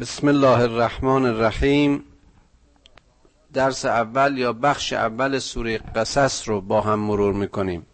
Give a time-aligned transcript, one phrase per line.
[0.00, 2.04] بسم الله الرحمن الرحیم.
[3.52, 7.86] درس اول یا بخش اول سوره قصص رو با هم مرور می‌کنیم.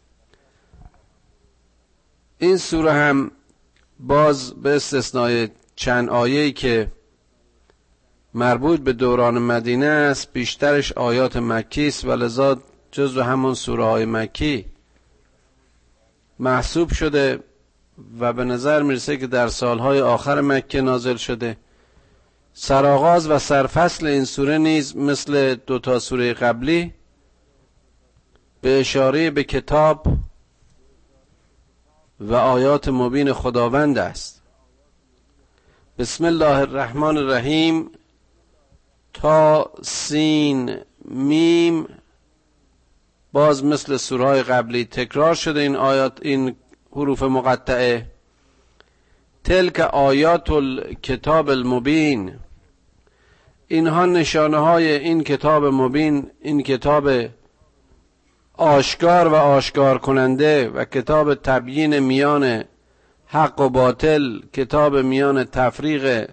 [2.38, 3.30] این سوره هم
[4.00, 6.92] باز به استثنای چند آیه‌ای که
[8.34, 12.62] مربوط به دوران مدینه است بیشترش آیات مکی است و لذا
[12.92, 14.66] جزو همون سوره های مکی
[16.38, 17.40] محسوب شده
[18.20, 21.56] و به نظر می‌رسه که در سالهای آخر مکه نازل شده.
[22.56, 26.94] سرآغاز و سرفصل این سوره نیز مثل دو تا سوره قبلی
[28.60, 30.06] به اشاره به کتاب
[32.20, 34.42] و آیات مبین خداوند است.
[35.98, 37.90] بسم الله الرحمن الرحیم.
[39.12, 41.86] تا سین میم.
[43.32, 46.56] باز مثل سوره قبلی تکرار شده این آیات این
[46.92, 48.06] حروف مقطعه.
[49.44, 52.43] تلک آیات الکتاب المبین.
[53.74, 57.10] اینها نشانه های این کتاب مبین این کتاب
[58.54, 62.64] آشکار و آشکار کننده و کتاب تبیین میان
[63.26, 66.30] حق و باطل کتاب میان تفریق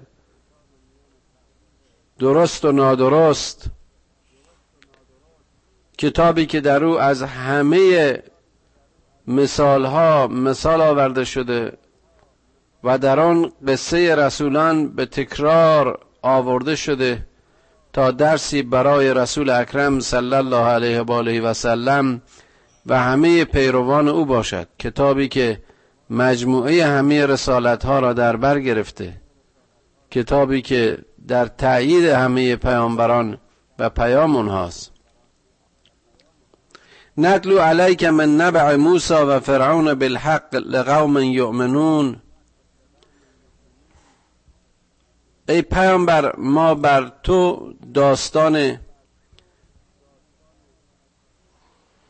[2.20, 3.66] درست و نادرست
[5.98, 8.20] کتابی که در او از همه
[9.28, 11.78] مثال ها مثال آورده شده
[12.84, 17.31] و در آن قصه رسولان به تکرار آورده شده.
[17.94, 22.22] تا درسی برای رسول اکرم صلی الله علیه و آله و سلم
[22.86, 25.62] و همه پیروان او باشد کتابی که
[26.10, 29.14] مجموعه همه رسالت ها را در بر گرفته
[30.12, 30.98] کتابی که
[31.28, 33.38] در تأیید همه پیامبران
[33.80, 34.92] و پیام اونهاست
[37.18, 42.22] نتلو علیک من نبع موسی و فرعون بالحق لقوم یؤمنون.
[45.52, 48.80] ای پیامبر ما بر تو داستان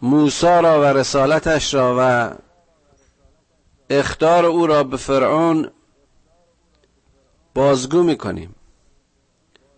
[0.02, 2.32] موسی را و رسالتش را و
[3.90, 5.72] اختار او را به فرعون
[7.54, 8.56] بازگو می‌کنیم.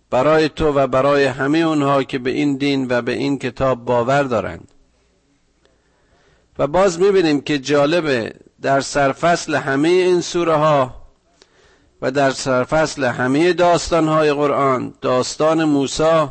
[0.09, 4.23] برای تو و برای همه اونها که به این دین و به این کتاب باور
[4.23, 4.71] دارند.
[6.59, 11.02] و باز می‌بینیم که جالبه در سرفصل همه این سوره ها
[12.03, 16.27] و در سرفصل همه داستانهای قرآن داستان موسی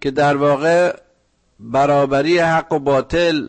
[0.00, 0.96] که در واقع
[1.60, 3.48] برابری حق و باطل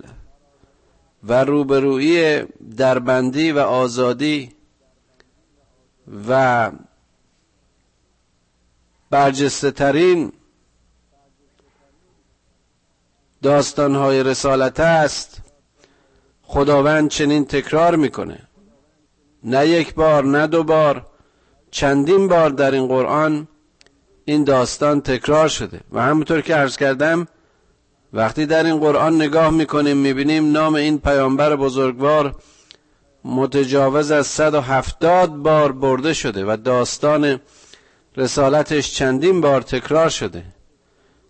[1.24, 2.44] و روبرویی
[2.78, 4.52] دربندی و آزادی
[6.28, 6.72] و
[9.10, 10.32] برجسته ترین
[13.42, 15.42] داستانهای رسالت است
[16.44, 18.40] خداوند چنین تکرار می‌کنه.
[19.46, 21.06] نه یک بار نه دو بار.
[21.72, 23.48] چندین بار در این قرآن
[24.26, 25.80] این داستان تکرار شده.
[25.92, 27.28] و همونطور که عرض کردم
[28.14, 32.36] وقتی در این قرآن نگاه می‌کنیم می‌بینیم نام این پیامبر بزرگوار
[33.26, 37.40] متجاوز از 170 بار برده شده و داستان
[38.18, 40.44] رسالتش چندین بار تکرار شده.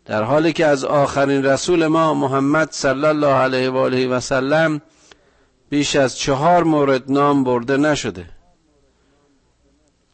[0.06, 4.82] در حالی که از آخرین رسول ما محمد صلی الله علیه و آله و سلم
[5.70, 8.26] بیش از چهار مورد نام برده نشده.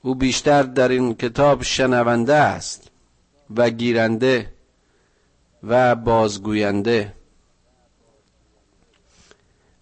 [0.01, 2.88] او بیشتر در این کتاب شنونده است
[3.56, 4.53] و گیرنده
[5.63, 7.13] و بازگوینده.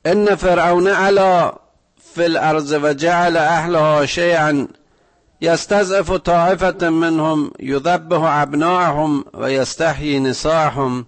[0.06, 1.54] ان فرعون علا
[2.14, 4.68] فی الارض و جعل اهلها شیعا
[5.42, 11.06] یستضعف طائفة منهم یذبح ابناءهم و یستحیی نساءهم.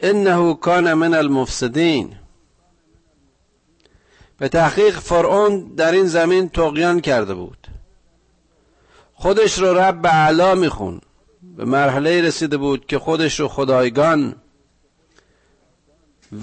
[0.00, 2.16] انه کان من المفسدین.
[4.38, 7.66] به تحقیق فرعون در این زمین تقیان کرده بود.
[9.14, 11.00] خودش رو رب علا میخون.
[11.56, 14.34] به مرحله رسیده بود که خودش رو خدایگان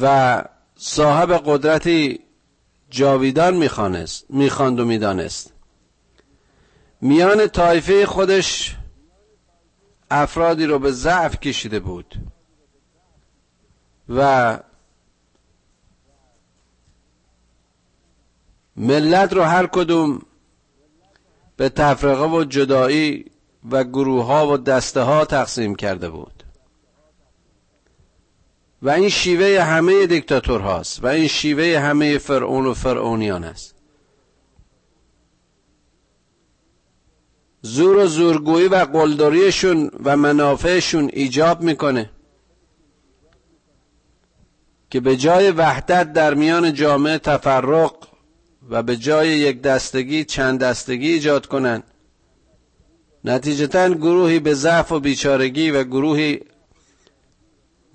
[0.01, 0.43] و
[0.75, 2.19] صاحب قدرتی
[2.89, 5.53] جاویدان میخوانست می‌خواند و می‌دانست.
[7.01, 8.75] میان طایفه خودش
[10.11, 12.15] افرادی رو به ضعف کشیده بود
[14.09, 14.59] و
[18.75, 20.21] ملت رو هر کدوم
[21.57, 23.25] به تفرقه و جدایی
[23.71, 26.43] و گروه ها و دسته ها تقسیم کرده بود.
[28.81, 33.75] و این شیوه همه دیکتاتور هاست و این شیوه همه فرعون و فرعونیان است
[37.61, 42.09] زور و زورگویی و قلدریشون و منافعشون ایجاب می‌کنه
[44.89, 48.10] که به جای وحدت در میان جامعه تفرق
[48.69, 51.83] و به جای یک دستگی چند دستگی ایجاد کنند.
[53.23, 56.39] نتیجتا گروهی به ضعف و بیچارگی و گروهی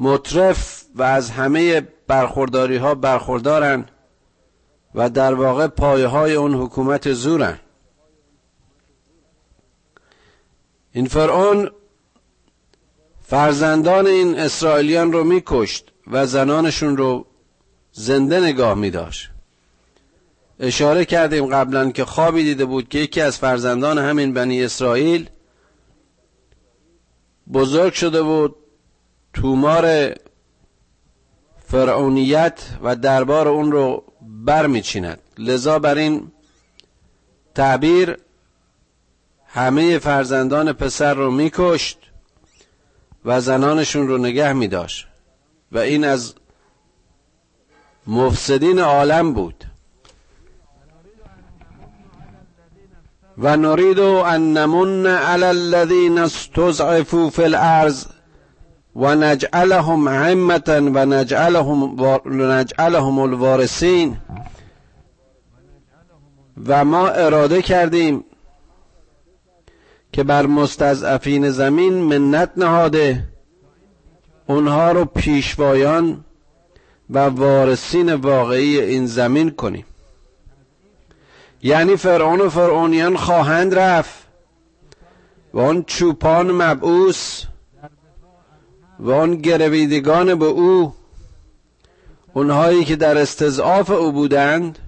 [0.01, 3.87] مطرف و از همه برخورداری ها برخوردارن
[4.95, 7.59] و در واقع پایه های اون حکومت زورن
[10.93, 11.71] این فرعون
[13.23, 17.27] فرزندان این اسرائیلیان رو میکشت و زنانشون رو
[17.93, 19.31] زنده نگاه می داشت
[20.61, 25.31] اشاره کردیم قبلا که خوابی دیده بود که یکی از فرزندان همین بنی اسرائیل
[27.53, 28.57] بزرگ شده بود
[29.33, 30.15] تومار
[31.67, 35.19] فرعونیت و دربار اون رو برمیچیند.
[35.39, 36.33] لذا بر این
[37.55, 38.17] تعبیر
[39.47, 41.99] همه فرزندان پسر رو میکشت
[43.25, 45.07] و زنانشون رو نگه میداشت.
[45.73, 46.35] و این از
[48.07, 49.65] مفسدین عالم بود.
[53.39, 57.95] و نريد ان نمن على الذين استضعفوا في الارض
[58.95, 61.97] و نجعلهم عمة و نجعلهم,
[62.27, 64.17] نجعلهم الوارثین
[66.67, 68.25] و ما اراده کردیم
[70.13, 73.29] که بر مستضعفین زمین منت نهاده
[74.47, 76.25] اونها رو پیشوایان
[77.11, 79.85] و وارثین واقعی این زمین کنیم.
[81.63, 84.27] یعنی فرعون و فرعونیان خواهند رفت.
[85.55, 87.43] و آن چوپان مبعوث
[88.99, 90.95] و آن گرویدگان به او
[92.35, 94.79] اونهایی که در استضعاف او بودند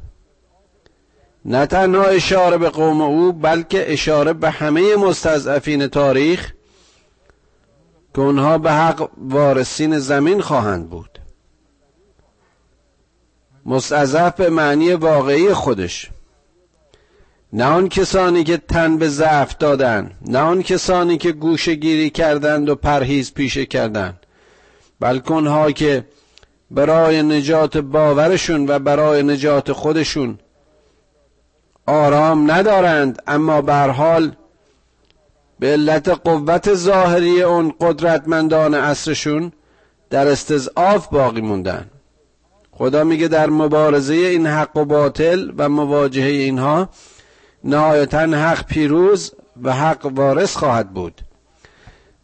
[1.45, 6.53] نه تنها اشاره به قوم او بلکه اشاره به همه مستضعفین تاریخ
[8.15, 11.19] که اونها به حق وارثین زمین خواهند بود.
[13.67, 16.11] مستضعف به معنی واقعی خودش.
[17.53, 22.69] نه آن کسانی که تن به ضعف دادند نه آن کسانی که گوشه گیری کردند
[22.69, 24.27] و پرهیز پیشه کردند
[25.01, 26.05] بلکه اونها که
[26.71, 30.39] برای نجات باورشون و برای نجات خودشون
[31.87, 34.33] آرام ندارند اما به حال
[35.59, 39.53] به علت قوت ظاهری اون قدرتمندان عصرشون
[40.11, 41.91] در استضعاف باقی موندن
[42.73, 46.89] خدا میگه در مبارزه این حق و باطل و مواجهه اینها
[47.65, 49.33] نهایتا حق پیروز
[49.63, 51.21] و حق وارث خواهد بود.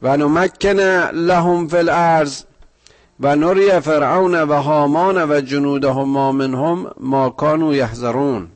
[0.02, 0.78] و نمکن
[1.10, 2.42] لهم فی الارض
[3.20, 8.48] و نری فرعون و هامان و جنودهم ما منهم ما کانوا یحذرون.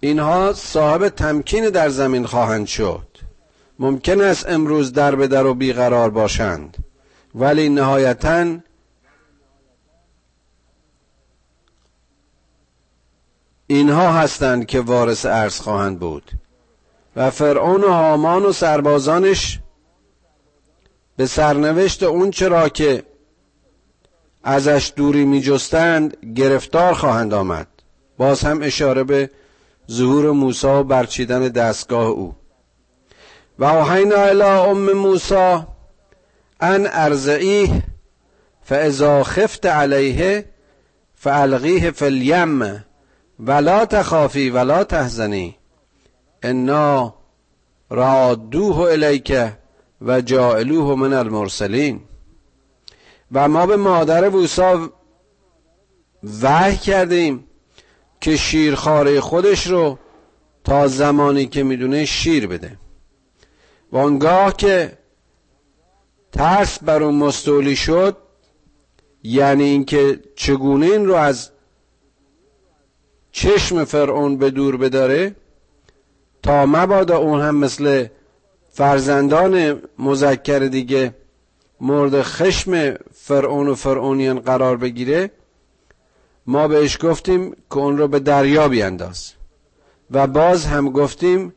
[0.00, 3.06] اینها صاحب تمکین در زمین خواهند شد.
[3.78, 6.76] ممکن است امروز در به در و بیقرار باشند.
[7.34, 8.56] ولی نهایتا
[13.70, 16.32] اینها هستند که وارث ارز خواهند بود.
[17.16, 19.58] و فرعون و هامان و سربازانش
[21.16, 23.02] به سرنوشت اون چرا که
[24.44, 27.66] ازش دوری می جستند گرفتار خواهند آمد.
[28.18, 29.30] باز هم اشاره به
[29.90, 32.34] ظهور موسی و برچیدن دستگاه او.
[33.58, 35.58] و اوحینا الی ام موسی
[36.60, 37.82] ان ارزعیه
[38.62, 40.44] فاذا خفت علیه
[41.14, 42.84] فالقیه فی الیم
[43.40, 45.56] ولا تخافی ولا تحزنی.
[46.42, 47.14] انا
[47.90, 49.32] رادوه الیک
[50.00, 52.00] و جائلوه من المرسلین.
[53.32, 54.88] و ما به مادر موسی
[56.42, 57.44] وحی کردیم
[58.20, 59.98] که شیرخواره خودش رو
[60.64, 62.78] تا زمانی که می‌دونه شیر بده.
[63.92, 64.98] و آنگاه که
[66.32, 68.16] ترس بر اون مستولی شد
[69.22, 71.50] یعنی اینکه چگونه این رو از
[73.40, 75.34] چشم فرعون به دور بداره
[76.42, 78.06] تا مبادا اون هم مثل
[78.70, 81.14] فرزندان مذکر دیگه
[81.80, 85.30] مورد خشم فرعون و فرعونیان قرار بگیره
[86.46, 89.32] ما بهش گفتیم که اون رو به دریا بیانداز.
[90.10, 91.54] و باز هم گفتیم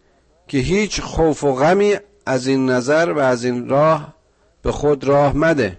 [0.48, 1.96] که هیچ خوف و غمی
[2.26, 4.14] از این نظر و از این راه
[4.62, 5.78] به خود راه مده.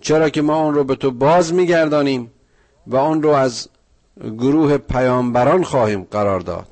[0.00, 2.30] چرا که ما اون رو به تو باز میگردانیم
[2.86, 3.68] و اون رو از
[4.20, 6.66] گروه پیامبران خواهیم قرار داد.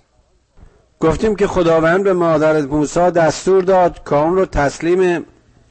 [1.00, 5.24] گفتیم که خداوند به مادر موسی دستور داد اون رو تسلیم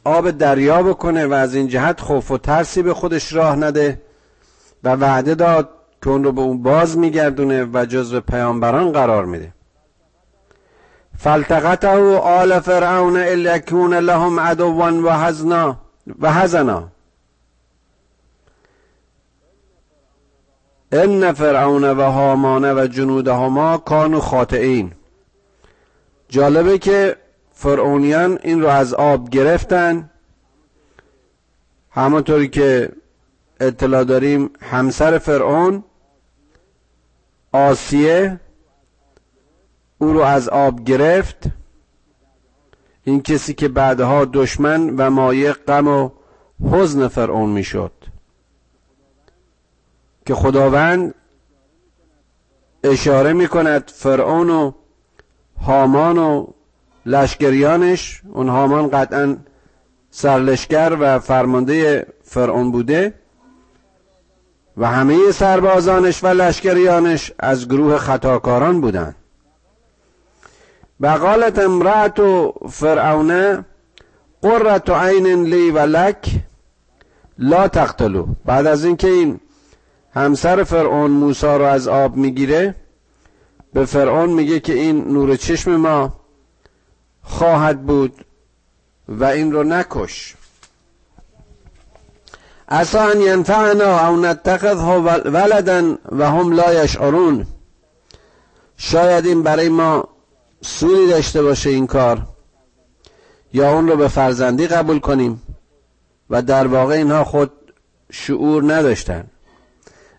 [0.03, 4.01] آب دریا بکنه و از این جهت خوف و ترسی به خودش راه نده
[4.83, 5.69] و وعده داد
[6.03, 9.53] که اون رو به اون باز میگردونه و جزو پیامبران قرار میده.
[11.17, 15.77] فالتقطه آل فرعون الیکون لهم عدوا و حزنا
[16.19, 16.87] و حزنا
[20.91, 24.91] ان فرعون و هامان و جنودهما کانوا خاطئین.
[26.29, 27.15] جالبه که
[27.53, 30.09] فرعونیان این رو از آب گرفتن.
[31.91, 32.91] همونطوری که
[33.59, 35.83] اطلاع داریم همسر فرعون
[37.51, 38.39] آسیه
[39.97, 41.43] او رو از آب گرفت.
[43.03, 46.09] این کسی که بعدها دشمن و مایه غم و
[46.71, 47.91] حزن فرعون می‌شد.
[50.25, 51.13] که خداوند
[52.83, 54.71] اشاره می کند فرعون و
[55.61, 56.47] هامان و
[57.05, 58.21] لشکریانش.
[58.33, 59.37] اون هامان قطعا
[60.11, 63.13] سرلشکر و فرمانده فرعون بوده
[64.77, 69.15] و همه سربازانش و لشکریانش از گروه خطاکاران بودند
[70.99, 72.21] و قالت امرأت
[72.69, 73.65] فرعون
[74.41, 76.29] قرت عین لی و لک
[77.37, 78.27] لا تقتلو.
[78.45, 79.39] بعد از اینکه این
[80.15, 82.75] همسر فرعون موسی رو از آب می‌گیره
[83.73, 86.13] به فرعون میگه که این نور چشم ما
[87.23, 88.25] خواهد بود
[89.07, 90.35] و این رو نکش.
[92.67, 94.83] اصلا ان ینفعنا او نتخذه
[95.25, 97.47] ولدا و هم لا یشعرون.
[98.77, 100.07] شاید این برای ما
[100.61, 102.21] سودی داشته باشه این کار
[103.53, 105.41] یا اون رو به فرزندی قبول کنیم
[106.29, 107.51] و در واقع اینها خود
[108.11, 109.27] شعور نداشتن.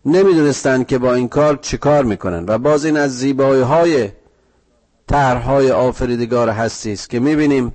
[0.06, 4.08] نمی‌دونستن که با این کار چه کار می‌کنن و باز این از زیبایی های
[5.06, 7.74] طرحهای آفریدگار هستی است که می‌بینیم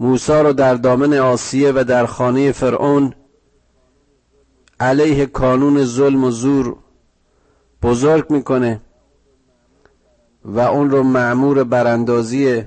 [0.00, 3.14] موسی رو در دامن آسیه و در خانه فرعون
[4.80, 6.76] علیه کانون ظلم و زور
[7.82, 8.80] بزرگ می‌کنه
[10.44, 12.62] و اون رو معمور براندازی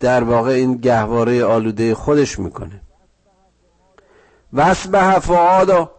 [0.00, 2.80] در واقع این گهواره آلوده خودش می‌کنه.
[4.52, 5.90] وسبه فعاد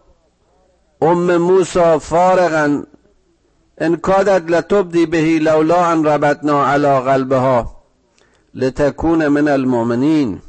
[1.03, 2.83] ام موسا فارغا
[3.77, 7.83] ان کادت لتبدی بهی لولا ان ربطنا علی قلبها
[8.53, 10.41] لتکون من المؤمنین.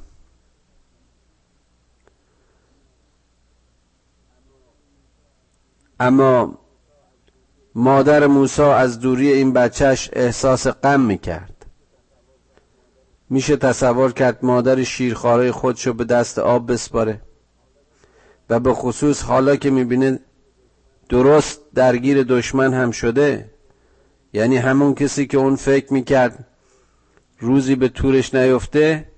[6.00, 6.58] اما
[7.74, 11.66] مادر موسی از دوری این بچهش احساس غم می‌کرد.
[13.30, 17.20] میشه تصور کرد مادر شیرخواره خودشو به دست آب بسپاره
[18.50, 20.20] و به خصوص حالا که می‌بینه
[21.08, 23.50] درست درگیر دشمن هم شده؟
[24.32, 26.46] یعنی همون کسی که اون فکر می‌کرد
[27.38, 29.08] روزی به تورش نیفته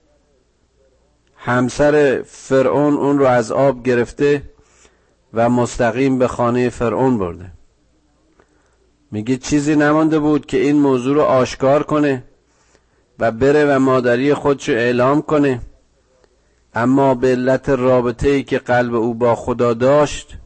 [1.36, 4.42] همسر فرعون اون رو از آب گرفته
[5.34, 7.52] و مستقیم به خانه فرعون برده.
[9.10, 12.24] میگه چیزی نمانده بود که این موضوع رو آشکار کنه
[13.18, 15.60] و بره و مادری خودشو اعلام کنه.
[16.74, 20.36] اما به علت رابطه ای که قلب او با خدا داشت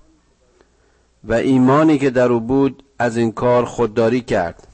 [1.25, 4.67] و ایمانی که در او بود از این کار خودداری کرد.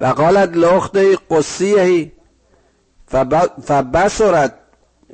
[0.00, 2.12] و قالت لخته قصیه
[3.62, 4.54] فبصرت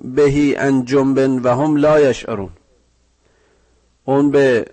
[0.02, 2.50] بهی ان جنبن و هم لا یشعرون.
[4.04, 4.66] اون به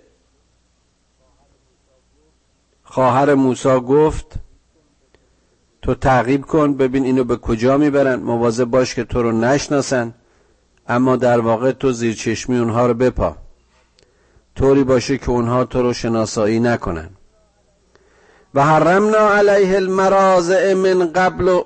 [2.84, 4.26] خواهر موسی گفت
[5.82, 10.14] تو تعقیب کن ببین اینو به کجا می‌برن مواظب باش که تو رو نشناسن
[10.88, 13.36] اما در واقع تو زیر چشمی اونها رو بپا.
[14.56, 17.10] طوری باشه که اونها تو رو شناسایی نکنن.
[18.54, 21.60] و حرمنا علیه المرازع من قبل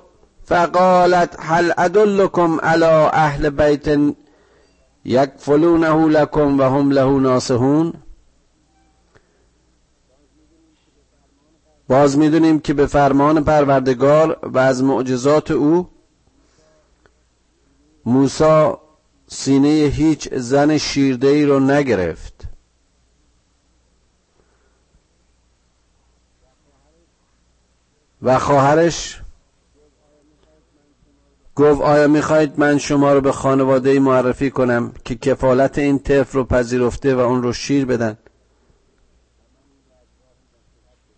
[0.45, 3.99] فقالت هل ادلکم علی اهل بیت
[5.05, 7.93] یکفلونه لکم و هم له ناسهون
[11.87, 15.89] باز می‌دونیم که به فرمان پروردگار و از معجزات او
[18.05, 18.71] موسی
[19.27, 22.40] سینه هیچ زن شیرده ای رو نگرفت.
[28.21, 29.21] و خواهرش
[31.55, 36.43] گفت آیا می‌خواهید من شما رو به خانواده معرفی کنم که کفالت این طفل رو
[36.43, 38.17] پذیرفته و اون رو شیر بدن؟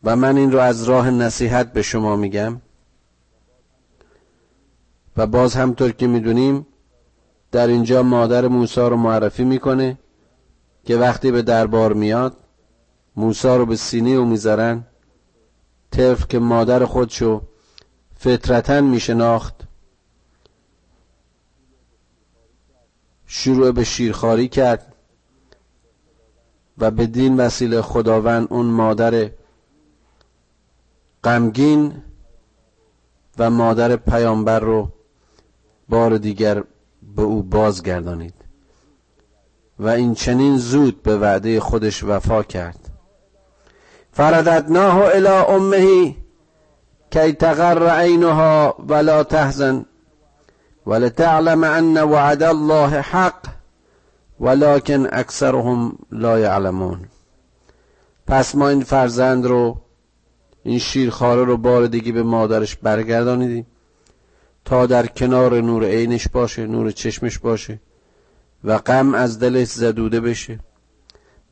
[0.04, 2.62] و من این رو از راه نصیحت به شما میگم.
[5.18, 6.68] و باز همطور که می‌دونیم
[7.52, 9.98] در اینجا مادر موسی رو معرفی می‌کنه
[10.86, 12.38] که وقتی به دربار میاد
[13.16, 14.84] موسی رو به سینه او می‌ذارن
[15.94, 17.42] طفل که مادر خودشو
[18.16, 19.56] فطرتا میشناخت.
[23.26, 24.96] شروع به شیرخواری کرد
[26.78, 29.30] و به دین وسیله خداوند اون مادر
[31.24, 31.94] غمگین
[33.38, 34.90] و مادر پیامبر رو
[35.90, 36.64] بار دیگر
[37.16, 38.34] به او بازگردانید
[39.80, 42.83] و این چنین زود به وعده خودش وفا کرد.
[44.14, 46.16] فرددناه الى امه
[47.12, 49.86] کی تغر عینها ولا تحزن
[50.86, 53.42] ولتعلم ان وعد الله حق
[54.40, 57.00] ولكن اکثرهم لا یعلمون
[58.28, 59.78] پس ما این فرزند رو
[60.64, 63.68] این شیرخواره رو بار دیگه به مادرش برگردانیدیم
[64.66, 67.80] تا در کنار نور عینش باشه نور چشمش باشه
[68.64, 70.60] و غم از دلش زدوده بشه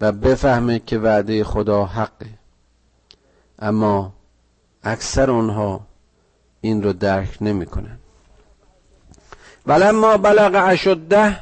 [0.01, 2.40] و بفهمه که وعده خدا حقه.
[3.61, 4.13] اما
[4.83, 5.87] اکثر اونها
[6.61, 7.97] این رو درک نمی‌کنن.
[9.67, 11.37] ولما بلغ اشده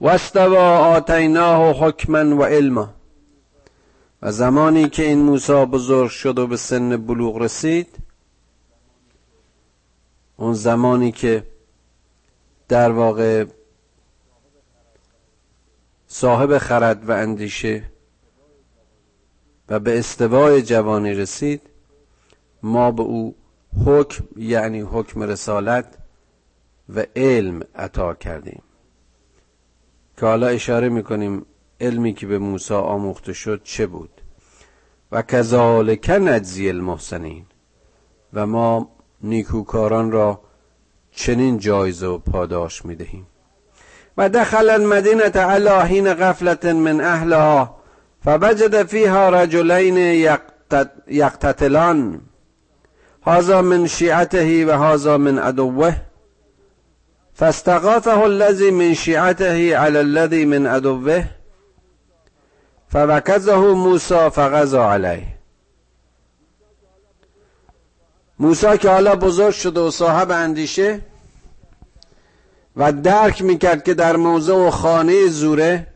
[0.00, 2.94] و استوا آتیناه حکما و علما.
[4.22, 7.96] و زمانی که این موسی بزرگ شد و به سن بلوغ رسید
[10.36, 11.46] اون زمانی که
[12.68, 13.44] در واقع
[16.08, 17.91] صاحب خرد و اندیشه
[19.72, 21.62] و به استوای جوانی رسید
[22.62, 23.34] ما به او
[23.86, 25.86] حکم یعنی حکم رسالت
[26.94, 28.62] و علم عطا کردیم.
[30.16, 31.46] که حالا اشاره می‌کنیم
[31.80, 34.10] علمی که به موسی آموخته شد چه بود.
[35.12, 37.44] و کذالک نجزی المحسنین.
[38.32, 38.88] و ما
[39.22, 40.40] نیکوکاران را
[41.10, 43.26] چنین جایزه و پاداش می‌دهیم.
[44.16, 47.81] و دخل المدینه علی حین غفلت من اهلها.
[48.24, 49.96] فوجد فیها رجلین
[51.06, 52.20] یقتتلان.
[53.26, 55.92] هذا من شیعته و هذا من عدوه.
[57.34, 61.24] فاستغاثه الذي من شیعته على الذي من عدوه.
[62.88, 65.26] فوکزه موسی فغزا علیه.
[68.38, 71.00] موسی که حالا بزرگ شده و صاحب اندیشه
[72.76, 75.91] و درک می‌کرد که در موضع و خانه زوره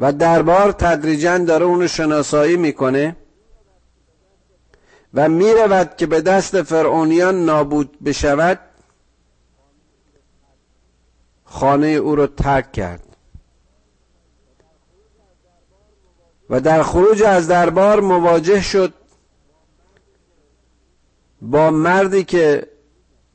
[0.00, 3.16] و دربار تدریجا داره اونو شناسایی می‌کنه
[5.14, 8.58] و می‌رود که به دست فرعونیان نابود بشود
[11.44, 13.16] خانه او رو ترک کرد.
[16.50, 18.94] و در خروج از دربار مواجه شد
[21.42, 22.66] با مردی که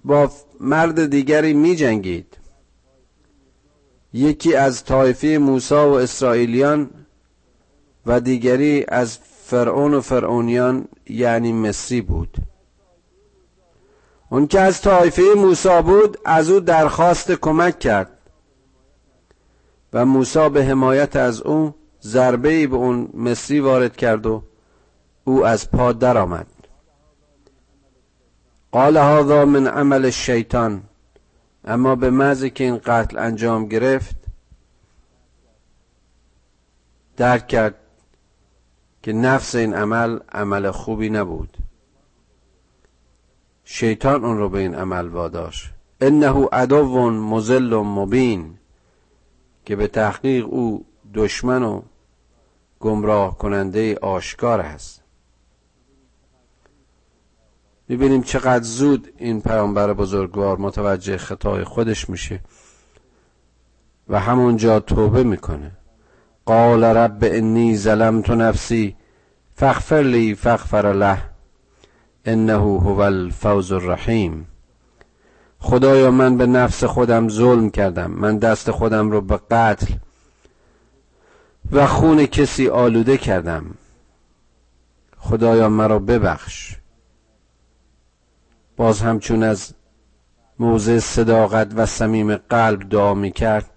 [0.05, 2.37] با مرد دیگری می جنگید
[4.15, 6.89] یکی از طایفه موسی و اسرائیلیان
[8.05, 12.37] و دیگری از فرعون و فرعونیان یعنی مصری بود.
[14.29, 18.11] اون که از طایفه موسی بود از او درخواست کمک کرد
[19.93, 24.43] و موسی به حمایت از او ضربه ای به اون مصری وارد کرد و
[25.23, 26.47] او از پا درآمد.
[28.71, 30.83] قال هذا من عمل الشیطان.
[31.65, 34.15] اما به مزی که این قتل انجام گرفت
[37.17, 37.75] درک کرد
[39.03, 41.57] که نفس این عمل عمل خوبی نبود.
[43.63, 45.71] شیطان اون رو به این عمل واداشت.
[46.01, 48.57] انه عدو مزل و مبین
[49.65, 51.81] که به تحقیق او دشمن و
[52.79, 55.04] گمراه کننده آشکار است
[57.87, 62.39] می‌بینیم چقدر زود این پیامبر بزرگوار متوجه خطای خودش میشه
[64.09, 65.71] و همونجا توبه می‌کنه.
[66.45, 68.95] قال رب انی ظلمت نفسی
[69.55, 71.17] فاغفر لی فاغفر له
[72.25, 74.47] انه هو الفوز الرحیم.
[75.59, 79.93] خدایا من به نفس خودم ظلم کردم من دست خودم رو به قتل
[81.71, 83.65] و خون کسی آلوده کردم.
[85.17, 86.75] خدایا مرا ببخش.
[88.77, 89.73] باز همچون از
[90.59, 93.69] موضع صداقت و صمیم قلب دعا می کرد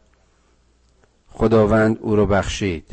[1.28, 2.90] خداوند او را بخشید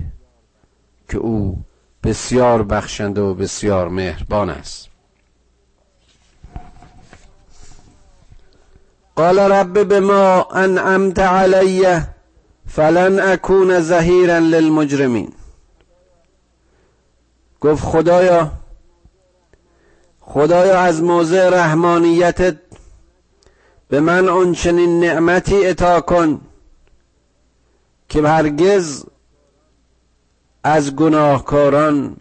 [1.09, 1.63] که او
[2.03, 4.89] بسیار بخشنده و بسیار مهربان است.
[9.15, 12.01] قال رب بما انعمت علی
[12.67, 15.33] فلن اکون ظهیرا للمجرمین.
[17.61, 18.51] گفت خدایا
[20.27, 22.57] خدایا از موضع رحمانیتت
[23.89, 26.41] به من اون چنین نعمتی عطا کن
[28.09, 29.05] که هرگز
[30.63, 32.17] از گناهکاران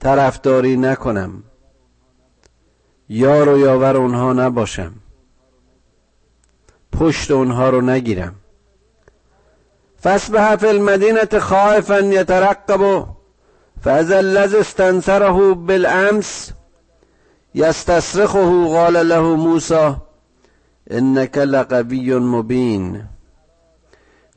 [0.00, 1.42] طرفداری نکنم.
[3.08, 4.92] یار و یاور اونها نباشم.
[6.92, 8.34] پشت اونها رو نگیرم.
[10.02, 13.06] فاسبح فی المدینه خائفا یترقب
[13.84, 16.52] فاذا الذی استنصره بالامس
[17.54, 19.96] یستصرخه قال له موسی
[20.90, 23.02] انك لقوی مبین.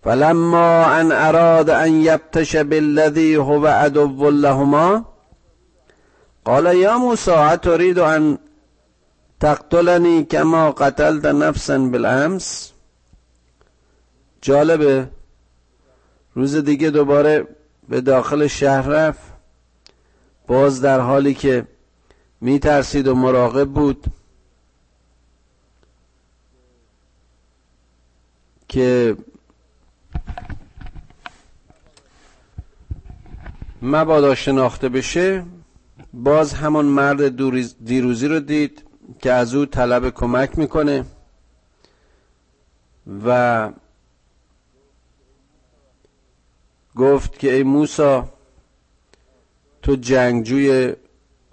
[0.03, 5.05] فلما ان اراد ان یبتش بالذی هو عدو لهما
[6.45, 8.37] قال یا موسی تريد ان
[9.39, 12.71] تقتلنی کما قتلت نفسا بالامس؟
[14.41, 15.07] جالبه.
[16.35, 17.47] روز دیگه دوباره
[17.89, 19.33] به داخل شهر رفت.
[20.47, 21.67] باز در حالی که
[22.43, 24.05] میترسید و مراقب بود
[28.67, 29.17] که
[33.81, 35.45] مبادا شناخته بشه
[36.13, 37.27] باز همون مرد
[37.85, 38.83] دیروزی رو دید
[39.19, 41.05] که از او طلب کمک می‌کنه
[43.25, 43.71] و
[46.95, 48.29] گفت که ای موسا
[49.81, 50.95] تو جنگجوی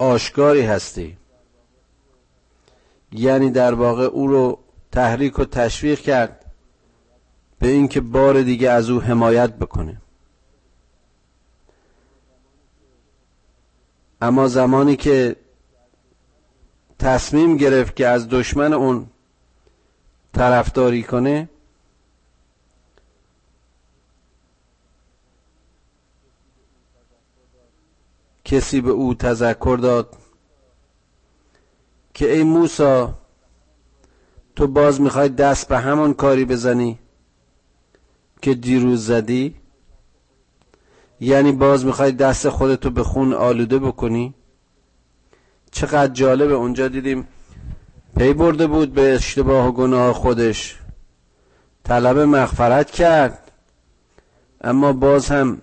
[0.01, 1.17] آشکاری هستی.
[3.13, 4.59] یعنی در واقع او رو
[4.93, 6.45] تحریک و تشویق کرد
[7.59, 10.01] به اینکه بار دیگه از او حمایت بکنه.
[14.23, 15.37] اما زمانی که
[16.99, 19.07] تصمیم گرفت که از دشمن اون
[20.35, 21.49] طرفداری کنه
[28.51, 30.17] کسی به او تذکر داد
[32.15, 33.15] که ای موسا
[34.57, 36.99] تو باز می‌خوای دست به همون کاری بزنی
[38.43, 39.55] که دیروز زدی؟
[41.21, 44.35] یعنی باز می‌خوای دست خودتو به خون آلوده بکنی؟
[45.71, 47.29] چقدر جالبه اونجا دیدیم
[48.17, 50.79] پی برده بود به اشتباه و گناه خودش.
[51.85, 53.51] طلب مغفرت کرد.
[54.61, 55.63] اما باز هم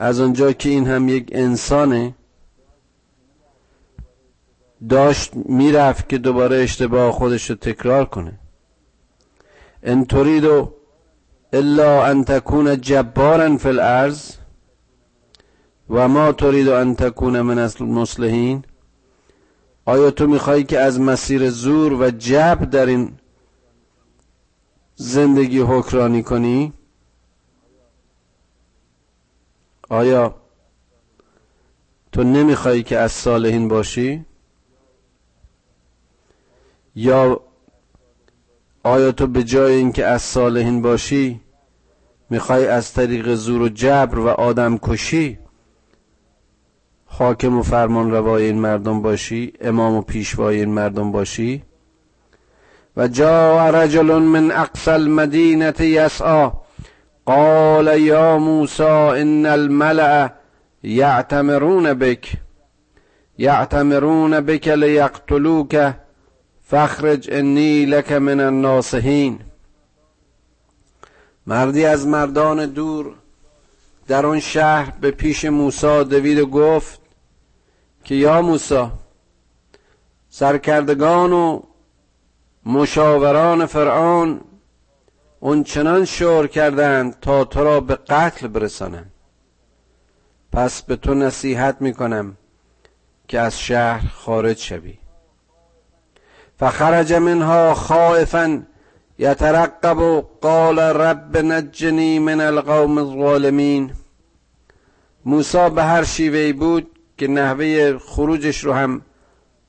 [0.00, 2.14] از اونجا که این هم یک انسانه
[4.88, 8.38] داشت می‌رفت که دوباره اشتباه خودش رو تکرار کنه.
[9.82, 10.44] ان تريد
[11.52, 14.32] الا ان تكون جبارا في الارض
[15.90, 18.64] و ما تريد ان تكون من المصلحین.
[19.84, 23.12] آیا تو میخوایی که از مسیر زور و جب در این
[24.94, 26.72] زندگی حکرانی کنی؟
[29.88, 30.34] آیا
[32.12, 34.24] تو نمیخوایی که از صالحین باشی؟
[36.94, 37.40] یا
[38.82, 41.40] آیا تو به جای اینکه از صالحین باشی
[42.30, 45.38] می‌خوای از طریق زور و جبر و آدم کشی؟
[47.06, 51.62] حاکم و فرمان روای این مردم باشی امام و پیشوای این مردم باشی؟
[52.96, 56.52] و جا رجل من اقصى المدینه یسعا
[57.28, 60.28] قال یا موسی ان الملأ
[60.82, 62.32] یعتمرون بک
[63.38, 65.94] یعتمرون بک لیقتلوک
[66.70, 69.38] فخرج انی لک من الناصحین
[71.46, 73.14] مردی از مردان دور
[74.06, 77.00] در آن شهر به پیش موسی دوید و گفت
[78.04, 78.86] که یا موسی
[80.28, 81.60] سرکردگان و
[82.66, 84.40] مشاوران فرعون
[85.40, 89.10] اون چنان شور کردند تا تو را به قتل برسانند
[90.52, 92.36] پس به تو نصیحت می‌کنم
[93.28, 94.98] که از شهر خارج شوی.
[96.58, 98.62] فخرج منها خائفا
[99.18, 103.92] یترقب قال رب نجنی من القوم الظالمین.
[105.24, 109.02] موسی به هر شیوهی بود که نحوه خروجش رو هم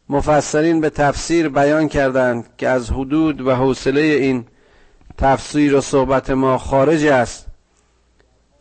[0.09, 4.45] مفسرین به تفسیر بیان کردند که از حدود و حوصله این
[5.19, 7.45] تفسیر و صحبت ما خارج است.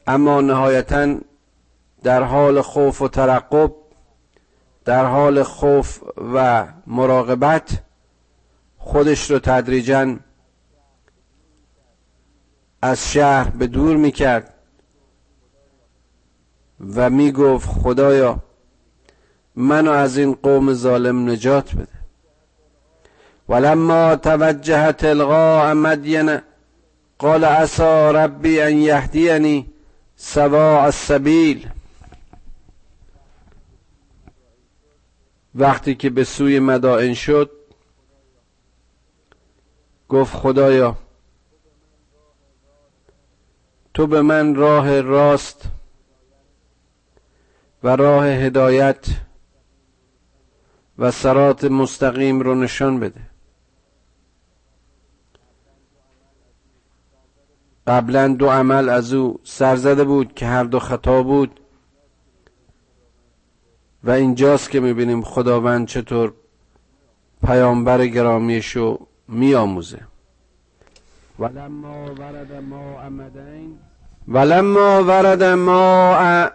[0.07, 1.17] اما نهایتا
[2.03, 3.73] در حال خوف و ترقب
[4.85, 6.03] در حال خوف
[6.35, 7.83] و مراقبت
[8.79, 10.17] خودش رو تدریجا
[12.83, 14.55] از شهر به دور می‌کرد
[16.97, 18.39] و می‌گفت خدایا
[19.57, 21.99] منو از این قوم ظالم نجات بده.
[23.49, 26.39] ولما توجه تلقاء مدین
[27.19, 29.67] قال عسى ربی ان یهدینی
[30.17, 31.69] سواء السبیل
[35.55, 37.51] وقتی که به سوی مدائن شد
[40.09, 40.97] گفت خدایا
[43.95, 45.63] تو به من راه راست
[47.83, 49.07] و راه هدایت
[50.99, 53.28] و سرات مستقیم رو نشان بده.
[57.89, 61.61] قبلا دو عمل از او سرزده بود که هر دو خطا بود.
[64.05, 66.33] و اینجاست که می‌بینیم خداوند چطور
[67.47, 70.01] پیامبر گرامیش رو میآموزه.
[71.39, 72.85] ولما ورد ما
[74.29, 76.51] ولما ورد ما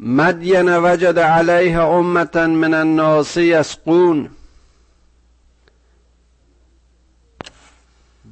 [0.00, 4.30] مدین وجد علیه امتا من الناس یسقون.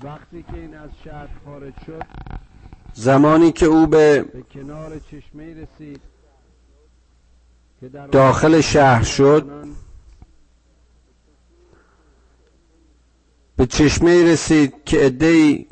[0.05, 2.03] وقتی که این از شهر خارج شد
[2.93, 6.01] زمانی که او به, به کنار چشمه رسید
[7.81, 9.51] که در داخل شهر شد
[13.57, 15.67] به چشمه رسید که عدهای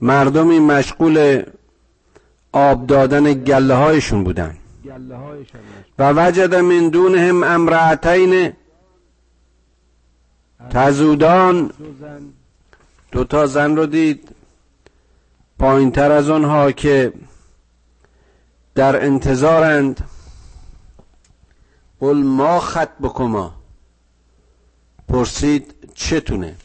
[0.00, 1.42] مردمی مشغول
[2.52, 4.56] آب دادن گله هایشون بودن
[5.98, 8.52] و وجد من دونهم امرأتین
[10.70, 11.70] تزودان
[13.12, 14.28] دو تا زن رو دید.
[15.58, 17.12] پایین تر از آنها که
[18.74, 20.08] در انتظارند.
[22.00, 23.54] قل ما خط بکما.
[25.08, 26.56] پرسید چتونه؟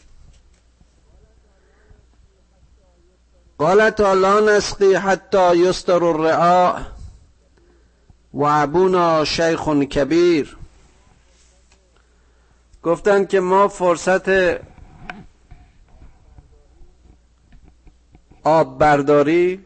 [3.57, 6.81] قالت لا نسقی حتی یستر الرعاء
[8.33, 10.57] و ابونا شیخ کبیر.
[12.83, 14.29] گفتند که ما فرصت
[18.43, 19.65] آب برداری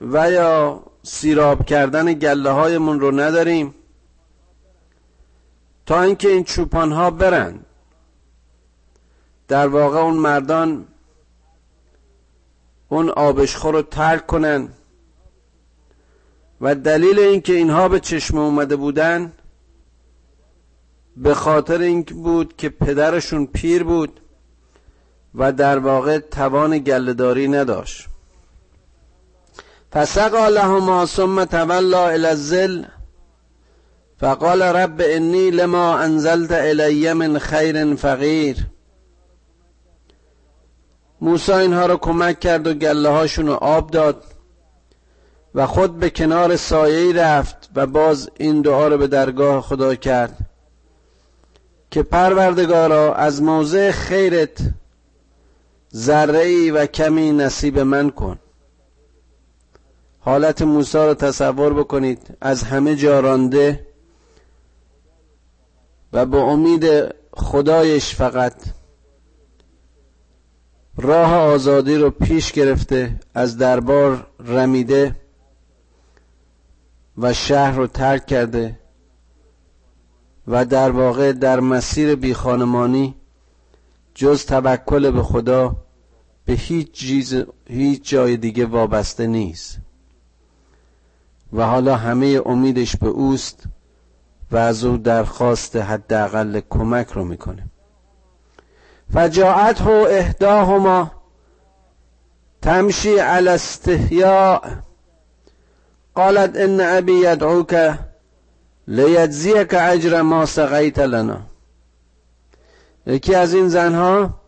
[0.00, 3.74] و یا سیراب کردن گله هایمون رو نداریم.
[5.86, 7.60] تا اینکه این چوپان ها برن.
[9.48, 10.86] در واقع اون مردان
[12.88, 14.68] اون آبشخور رو ترک کنن.
[16.60, 19.32] و دلیل اینکه اینها به چشم اومده بودن
[21.16, 24.20] به خاطر این بود که پدرشون پیر بود.
[25.38, 28.08] و در واقع توان گلهداری نداشت.
[29.92, 32.84] فسقا لهما ثم تولا الى الظل
[34.20, 38.56] فقال رب انی لما انزلت الی من خیر فقیر.
[41.20, 44.24] موسی اینها رو کمک کرد و گله هاشون رو آب داد
[45.54, 50.36] و خود به کنار سایه رفت و باز این دعا رو به درگاه خدا کرد
[51.90, 54.58] که پروردگارا از موضع خیرت
[55.94, 58.38] ذره و کمی نصیب من کن.
[60.20, 62.36] حالت موسی رو تصور بکنید.
[62.40, 63.86] از همه جا رانده
[66.12, 66.84] و به امید
[67.32, 68.54] خدایش فقط
[70.96, 75.16] راه آزادی رو پیش گرفته از دربار رمیده
[77.18, 78.78] و شهر رو ترک کرده
[80.48, 83.14] و در واقع در مسیر بیخانمانی
[84.18, 85.76] جز توکل به خدا
[86.44, 89.78] به هیچ, چیز هیچ جای دیگه وابسته نیست.
[91.52, 93.62] و حالا همه امیدش به اوست
[94.50, 97.66] و از او درخواست حداقل کمک رو می‌کنه.
[99.14, 101.10] فجاعته احداهما
[102.62, 104.70] تمشي على استحياء
[106.14, 107.98] قالت ان ابي يدعوك
[108.88, 111.40] لیجزیک اجر ما سقیت لنا.
[113.08, 114.40] یکی از این زنها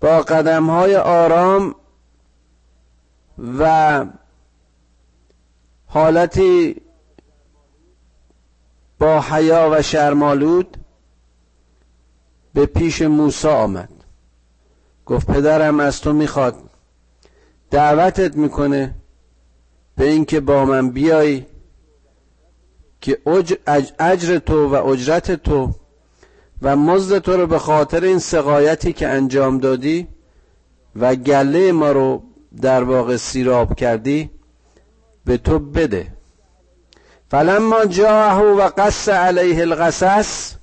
[0.00, 1.74] با قدم های آرام
[3.58, 4.06] و
[5.86, 6.76] حالتی
[8.98, 10.76] با حیا و شرمالود
[12.54, 13.88] به پیش موسی آمد.
[15.06, 16.54] گفت پدرم از تو می‌خواد.
[17.70, 18.94] دعوتت می‌کنه
[19.96, 21.46] به اینکه با من بیای
[23.00, 23.18] که
[23.98, 25.74] اجر تو و اجرت تو
[26.62, 30.08] و مزد تو رو به خاطر این سقایتی که انجام دادی
[30.96, 32.22] و گله ما رو
[32.60, 34.30] در واقع سیراب کردی
[35.24, 36.12] به تو بده.
[37.30, 40.54] فلما جاءه و قص علیه القصص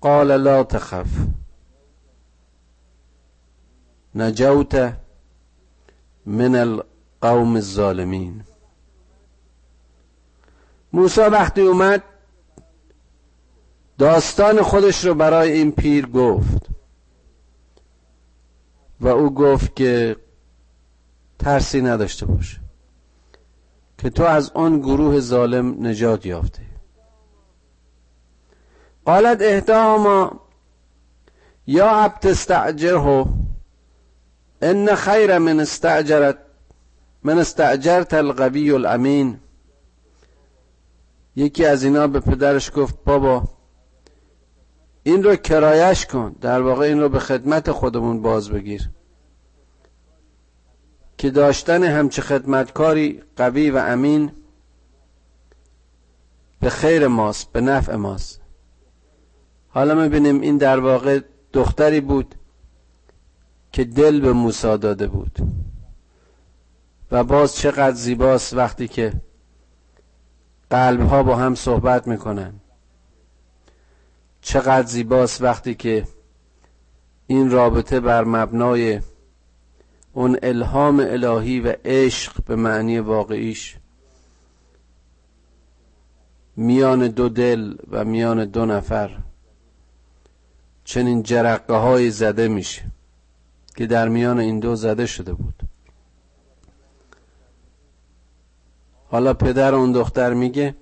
[0.00, 1.06] قال لا تخف.
[4.14, 4.92] نجوت
[6.26, 8.44] من القوم الظالمین.
[10.92, 12.02] موسی وقتی اومد
[13.98, 16.66] داستان خودش رو برای این پیر گفت.
[19.00, 20.16] و او گفت که
[21.38, 22.60] ترسی نداشته باشه
[23.98, 26.62] که تو از آن گروه ظالم نجات یافته
[29.04, 30.40] قالت اهداهما
[31.66, 33.26] یا عبد استعجره
[34.62, 36.38] ان خیر من استعجرت
[37.22, 39.38] من استعجرت القوی الامین.
[41.36, 43.48] یکی از اینا به پدرش گفت بابا
[45.02, 46.36] این رو کرایش کن.
[46.40, 48.90] در واقع این رو به خدمت خودمون باز بگیر.
[51.18, 54.30] که داشتن همچه خدمتکاری قوی و امین
[56.60, 58.40] به خیر ماست به نفع ماست.
[59.68, 61.20] حالا می‌بینیم این در واقع
[61.52, 62.34] دختری بود
[63.72, 65.38] که دل به موسی داده بود.
[67.10, 69.12] و باز چقدر زیباست وقتی که
[70.70, 72.61] قلب ها با هم صحبت می‌کنن.
[74.42, 76.06] چقدر زیباست وقتی که
[77.26, 79.00] این رابطه بر مبنای
[80.12, 83.76] اون الهام الهی و عشق به معنی واقعیش
[86.56, 89.18] میان دو دل و میان دو نفر
[90.84, 92.82] چنین جرقه های زده میشه
[93.76, 95.54] که در میان این دو زده شده بود.
[99.10, 100.74] حالا پدر اون دختر میگه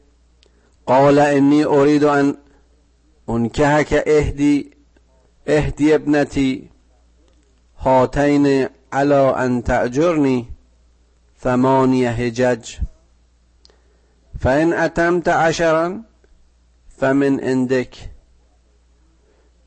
[0.87, 2.37] قال انی اريد ان
[3.31, 4.71] انکهک اهدی
[5.47, 6.71] اهدی ابنتی
[7.79, 10.49] هاتین علا ان تعجرنی
[11.43, 12.77] ثمانی هجج
[14.41, 16.01] فان اتمت عشرا
[16.89, 17.95] فمن عندك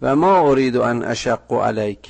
[0.01, 2.09] و ما اريد ان اشق علیک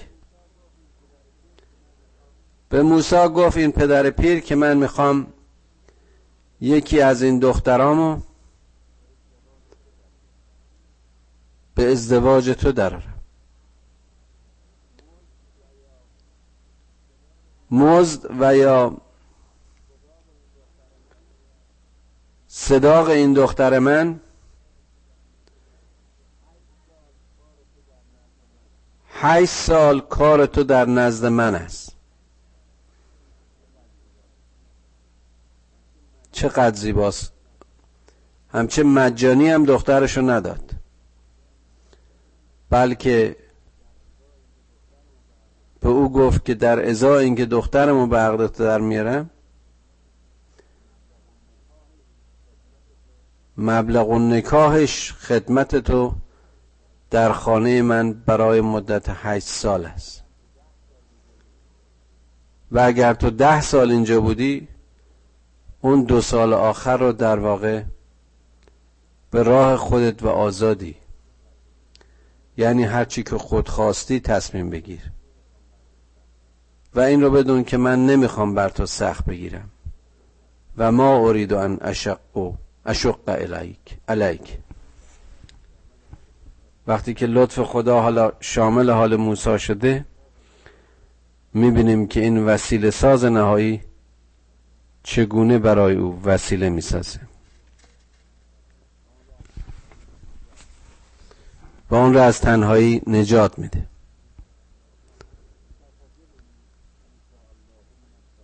[2.69, 5.27] به موسی گفت این پدر پیر که من می‌خوام
[6.61, 8.17] یکی از این دخترامو
[11.75, 13.19] به ازدواج تو درارم
[17.71, 18.97] مزد و یا
[22.47, 24.19] صداق این دختر من
[29.09, 31.95] هشت سال کار تو در نزد من است.
[36.31, 37.33] چقدر زیباست.
[38.49, 40.72] همچه مجانی هم دخترشو نداد.
[42.73, 43.35] بلکه
[45.81, 49.29] به او گفت که در ازای اینکه دخترمو به عقدت در میارم
[53.57, 56.13] مبلغ و نکاهش خدمت تو
[57.09, 60.23] در خانه من برای مدت هشت سال است.
[62.71, 64.67] و اگر تو ده سال اینجا بودی
[65.81, 67.83] اون دو سال آخر رو در واقع
[69.31, 71.02] به راه خودت و آزادی
[72.57, 75.11] یعنی هرچی که خود خواستی تصمیم بگیر.
[76.95, 79.69] و این رو بدون که من نمی‌خوام بر تو سخت بگیرم.
[80.77, 82.51] و ما اريد ان اشق و
[82.85, 84.57] اشق الیک الیک.
[86.87, 90.05] وقتی که لطف خدا حالا شامل حال موسی شده
[91.53, 93.81] می‌بینیم که این وسیله ساز نهایی
[95.03, 97.19] چگونه برای او وسیله می‌سازه.
[101.93, 103.85] و اون را از تنهایی نجات میده.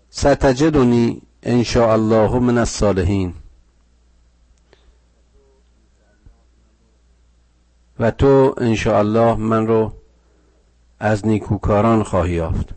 [0.09, 3.33] ستجدنی ان الله من الصالحین.
[7.99, 9.93] و تو ان الله من رو
[10.99, 12.69] از نیکوکاران خواهی یافت.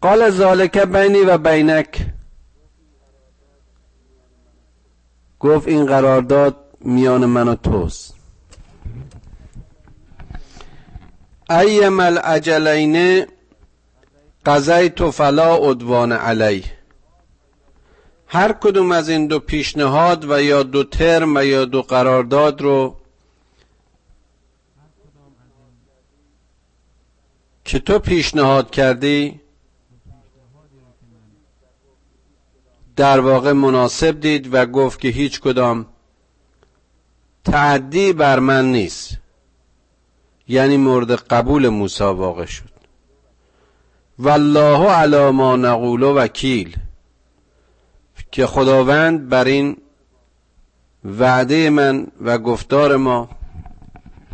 [0.00, 2.06] قال ذالک بینی و بینک.
[5.40, 8.19] گفت این قرارداد میان من و توست.
[11.50, 13.26] ایم الاجلین
[14.46, 16.64] قضیت فلا عدوان علی
[18.26, 22.96] هر کدوم از این دو پیشنهاد و یا دو ترم و یا دو قرارداد رو
[27.64, 29.40] که تو پیشنهاد کردی
[32.96, 35.86] در واقع مناسب دید و گفت که هیچ کدام
[37.44, 39.18] تعدی بر من نیست.
[40.50, 42.70] یعنی مورد قبول موسی واقع شد.
[44.18, 46.76] والله علی ما نقول وکیل
[48.30, 49.76] که خداوند بر این
[51.04, 53.28] وعده من و گفتار ما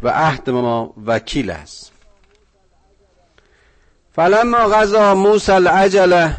[0.03, 1.93] و عهد ما وکیل است.
[4.13, 6.37] فلما غذا موسی العجله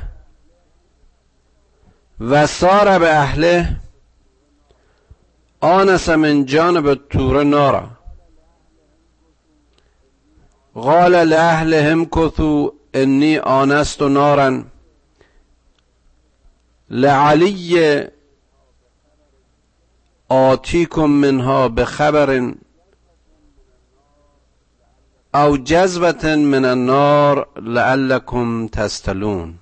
[2.20, 3.76] و سار به اهله
[5.62, 7.97] آنس من جانب تور نارا.
[10.78, 14.66] قال لأهلهم كثوا إني آنست نارا
[16.90, 18.04] لعلی
[20.30, 22.54] آتیکم منها بخبر
[25.36, 29.60] او جذبة من النار لعلكم تستلون.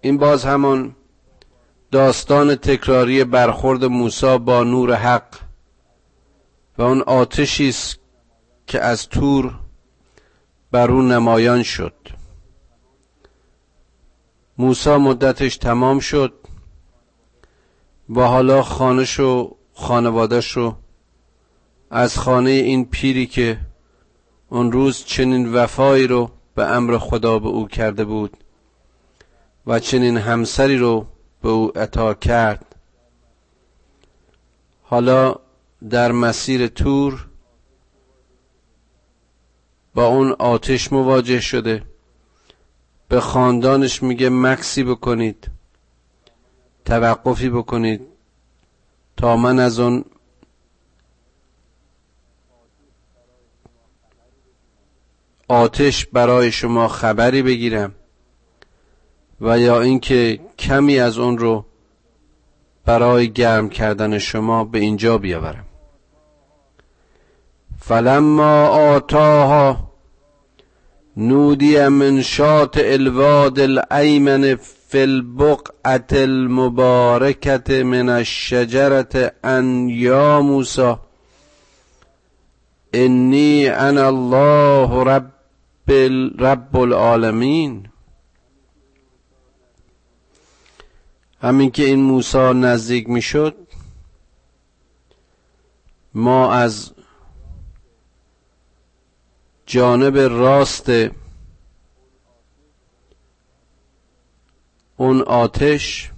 [0.00, 0.94] این باز همون
[1.90, 5.49] داستان تکراری برخورد موسی با نور حق.
[6.78, 7.98] و اون آتشی است
[8.66, 9.58] که از تور
[10.70, 11.94] بر او نمایان شد.
[14.58, 16.32] موسی مدتش تمام شد
[18.10, 20.76] و حالا خانش و خانوادش رو
[21.90, 23.58] از خانه این پیری که
[24.48, 28.36] اون روز چنین وفایی رو به امر خدا به او کرده بود
[29.66, 31.06] و چنین همسری رو
[31.42, 32.76] به او عطا کرد.
[34.82, 35.34] حالا
[35.88, 37.26] در مسیر تور
[39.94, 41.82] با اون آتش مواجه شده.
[43.08, 45.50] به خاندانش میگه مکسی بکنید
[46.84, 48.00] توقفی بکنید
[49.16, 50.04] تا من از اون
[55.48, 57.94] آتش برای شما خبری بگیرم
[59.40, 61.64] و یا اینکه کمی از اون رو
[62.84, 65.69] برای گرم کردن شما به اینجا بیاورم.
[67.90, 69.90] فلما آتاها
[71.16, 80.94] نودی من شات الواد الایمن فی البقعة المبارکت من الشجرة ان یا موسی
[82.92, 85.32] انی انا الله رب
[86.38, 87.88] رب العالمین.
[91.42, 93.56] همین که این موسی نزدیک می‌شد
[96.14, 96.90] ما از
[99.70, 100.90] جانب راست
[104.96, 106.10] اون آتش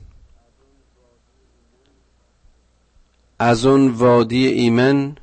[3.38, 5.16] از اون وادی ایمن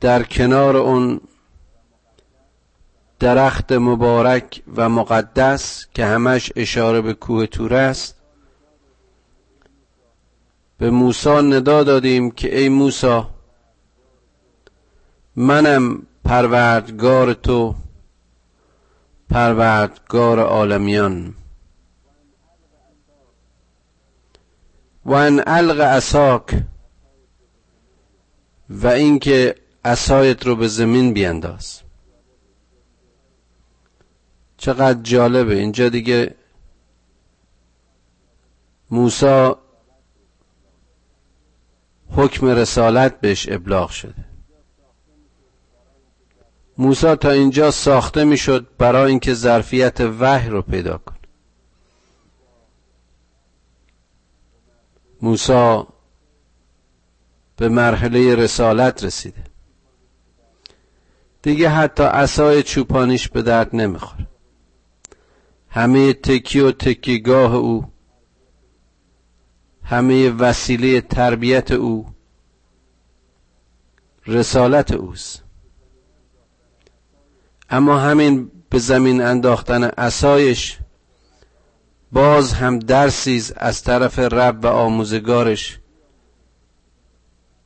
[0.00, 1.20] در کنار اون
[3.18, 8.16] درخت مبارک و مقدس که همش اشاره به کوه تور است.
[10.78, 13.35] به موسی ندا دادیم که ای موسی
[15.36, 17.74] منم پروردگار تو
[19.30, 21.34] پروردگار عالمیان.
[25.04, 26.62] و ان الق اساک
[28.70, 31.80] و اینکه عصایت رو به زمین بینداز.
[34.56, 35.54] چقدر جالبه.
[35.54, 36.34] اینجا دیگه
[38.90, 39.58] موسا
[42.10, 44.25] حکم رسالت بهش ابلاغ شده.
[46.78, 51.16] موسا تا اینجا ساخته می‌شد برای اینکه ظرفیت وحی رو پیدا کنه
[55.22, 55.86] موسا
[57.56, 59.44] به مرحله رسالت رسیده.
[61.42, 64.26] دیگه حتی عصای چوپانیش به درد نمی‌خوره.
[65.68, 67.84] همه تکی و تکیگاه او
[69.82, 72.06] همه وسیله تربیت او
[74.26, 75.45] رسالت اوست.
[77.70, 80.78] اما همین به زمین انداختن اسایش
[82.12, 85.78] باز هم درسیز از طرف رب و آموزگارش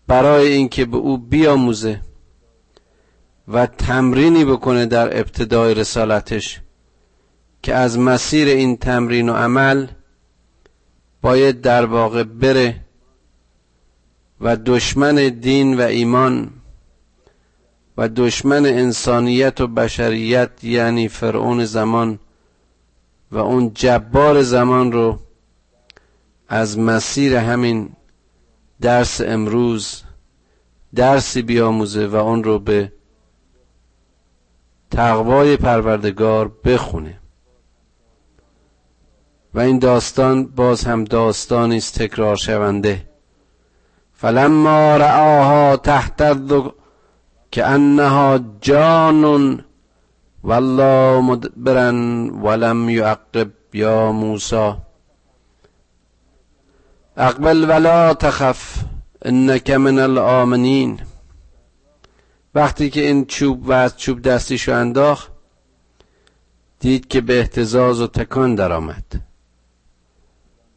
[0.07, 2.01] برای اینکه به او بیاموزه
[3.49, 6.61] و تمرینی بکنه در ابتدای رسالتش
[7.63, 9.87] که از مسیر این تمرین و عمل
[11.23, 12.81] باید در واقع بره
[14.41, 16.51] و دشمن دین و ایمان
[18.01, 22.19] و دشمن انسانیت و بشریت یعنی فرعون زمان
[23.33, 25.19] و اون جبار زمان رو
[26.49, 27.89] از مسیر همین
[28.81, 30.03] درس امروز
[30.95, 32.93] درسی بیاموزه و اون رو به
[34.91, 37.19] تقوای پروردگار بخونه.
[39.55, 43.07] و این داستان باز هم داستانی است تکرار شونده.
[44.13, 46.23] فلما رعاها تحت
[47.51, 49.65] که انها جان
[50.45, 51.91] والله مدبرا
[52.43, 54.73] ولم یعقب یا موسی
[57.17, 58.85] اقبل ولا تخف
[59.23, 61.01] انک من الامنین
[62.55, 65.33] وقتی که این چوب و از چوب دستیشو انداخت
[66.81, 69.05] دید که به احتزاز و تکان درآمد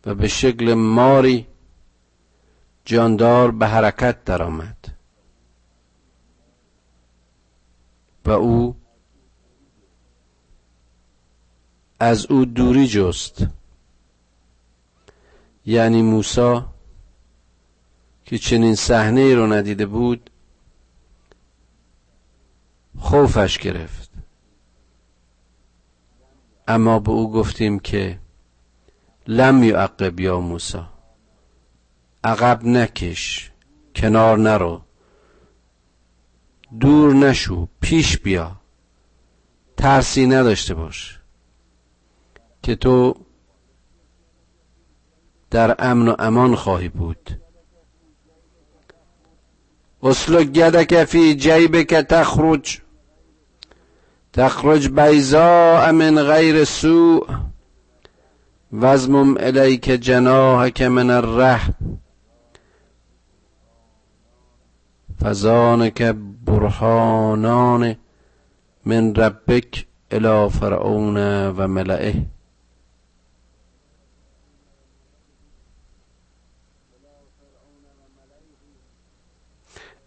[0.05, 1.47] و به شکل ماری
[2.85, 4.92] جاندار به حرکت درآمد.
[8.25, 8.75] و او
[11.99, 13.47] از او دوری جست.
[15.65, 16.61] یعنی موسی
[18.25, 20.29] که چنین صحنه ای رو ندیده بود
[22.99, 24.09] خوفش گرفت.
[26.67, 28.19] اما به او گفتیم که
[29.27, 30.81] لم یعقب یا موسی
[32.23, 33.51] عقب نکش
[33.95, 34.81] کنار نرو.
[36.79, 38.51] دور نشو پیش بیا.
[39.77, 41.19] ترسی نداشته باش.
[42.63, 43.15] که تو
[45.51, 47.29] در امن و امان خواهی بود.
[50.03, 52.81] اسلک یدک فی جیبک تخرج.
[54.33, 57.27] تخرج بیزاء من غیر سوء.
[58.73, 61.73] وزمم الیک جناحک من الرحم.
[65.23, 66.01] فزانک
[66.45, 67.95] برهانان
[68.85, 71.17] من ربک الى فرعون
[71.47, 72.15] و ملئه.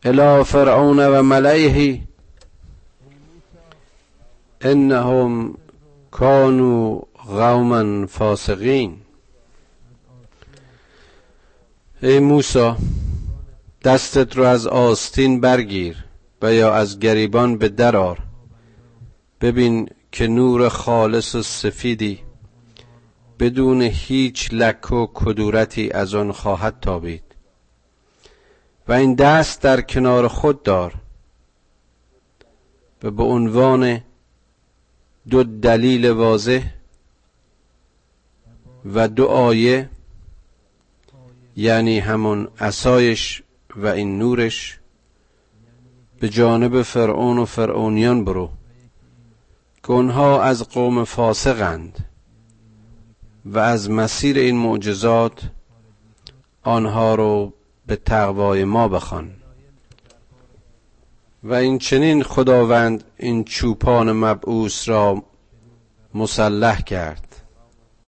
[0.04, 2.00] الى فرعون و ملئه.
[4.64, 5.58] انهم
[6.10, 8.96] کانوا قوما فاسقین.
[12.02, 12.72] ای موسی
[13.86, 16.04] دستت رو از آستین برگیر
[16.42, 18.18] و یا از گریبان به درار
[19.40, 22.18] ببین که نور خالص و سفیدی
[23.38, 27.22] بدون هیچ لک و کدورتی از آن خواهد تابید.
[28.88, 30.94] و این دست در کنار خود دار
[33.02, 34.00] و به عنوان
[35.30, 36.64] دو دلیل واضح
[38.84, 39.90] و دو آیه
[41.56, 43.42] یعنی همون اسایش
[43.76, 44.78] و این نورش
[46.20, 48.50] به جانب فرعون و فرعونیان برو
[49.86, 52.04] که از قوم فاسقند
[53.44, 55.50] و از مسیر این معجزات
[56.62, 57.52] آنها رو
[57.86, 59.30] به تقوای ما بخوان.
[61.42, 65.22] و این چنین خداوند این چوپان مبعوث را
[66.14, 67.25] مسلح کرد.